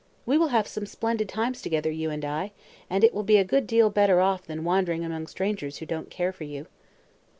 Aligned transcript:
We 0.25 0.35
will 0.35 0.47
have 0.47 0.67
some 0.67 0.87
splendid 0.87 1.29
times 1.29 1.61
together, 1.61 1.91
you 1.91 2.09
and 2.09 2.25
I, 2.25 2.53
and 2.89 3.03
you 3.03 3.11
will 3.13 3.21
be 3.21 3.37
a 3.37 3.43
good 3.43 3.67
deal 3.67 3.91
better 3.91 4.19
off 4.19 4.47
than 4.47 4.63
wandering 4.63 5.05
among 5.05 5.27
strangers 5.27 5.77
who 5.77 5.85
don't 5.85 6.09
care 6.09 6.33
for 6.33 6.43
you." 6.45 6.65